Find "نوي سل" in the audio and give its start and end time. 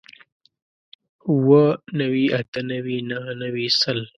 3.41-3.99